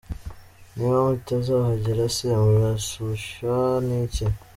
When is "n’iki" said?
3.85-4.25